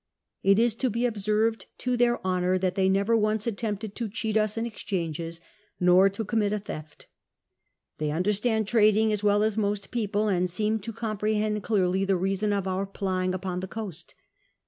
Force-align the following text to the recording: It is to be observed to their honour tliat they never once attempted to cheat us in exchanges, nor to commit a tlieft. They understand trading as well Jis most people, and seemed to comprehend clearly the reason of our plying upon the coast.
It 0.51 0.57
is 0.57 0.73
to 0.77 0.89
be 0.89 1.05
observed 1.05 1.67
to 1.77 1.95
their 1.95 2.19
honour 2.25 2.57
tliat 2.57 2.73
they 2.73 2.89
never 2.89 3.15
once 3.15 3.45
attempted 3.45 3.93
to 3.93 4.09
cheat 4.09 4.35
us 4.35 4.57
in 4.57 4.65
exchanges, 4.65 5.39
nor 5.79 6.09
to 6.09 6.25
commit 6.25 6.51
a 6.53 6.59
tlieft. 6.59 7.05
They 7.99 8.09
understand 8.09 8.67
trading 8.67 9.13
as 9.13 9.23
well 9.23 9.43
Jis 9.43 9.57
most 9.57 9.91
people, 9.91 10.27
and 10.27 10.49
seemed 10.49 10.81
to 10.85 10.91
comprehend 10.91 11.61
clearly 11.61 12.03
the 12.03 12.17
reason 12.17 12.51
of 12.51 12.67
our 12.67 12.87
plying 12.87 13.35
upon 13.35 13.59
the 13.59 13.67
coast. 13.67 14.15